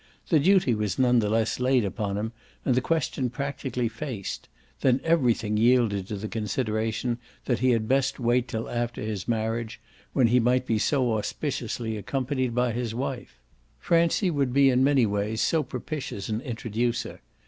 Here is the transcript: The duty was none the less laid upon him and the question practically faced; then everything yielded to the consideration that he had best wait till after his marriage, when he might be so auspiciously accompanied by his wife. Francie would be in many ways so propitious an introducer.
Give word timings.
The 0.29 0.39
duty 0.39 0.73
was 0.73 0.97
none 0.97 1.19
the 1.19 1.29
less 1.29 1.59
laid 1.59 1.85
upon 1.85 2.17
him 2.17 2.31
and 2.65 2.73
the 2.73 2.81
question 2.81 3.29
practically 3.29 3.87
faced; 3.87 4.49
then 4.79 4.99
everything 5.03 5.57
yielded 5.57 6.07
to 6.07 6.15
the 6.15 6.27
consideration 6.27 7.19
that 7.45 7.59
he 7.59 7.69
had 7.69 7.87
best 7.87 8.19
wait 8.19 8.47
till 8.47 8.67
after 8.67 9.03
his 9.03 9.27
marriage, 9.27 9.79
when 10.11 10.25
he 10.25 10.39
might 10.39 10.65
be 10.65 10.79
so 10.79 11.13
auspiciously 11.13 11.97
accompanied 11.97 12.55
by 12.55 12.71
his 12.71 12.95
wife. 12.95 13.39
Francie 13.77 14.31
would 14.31 14.53
be 14.53 14.71
in 14.71 14.83
many 14.83 15.05
ways 15.05 15.39
so 15.39 15.61
propitious 15.61 16.29
an 16.29 16.41
introducer. 16.41 17.21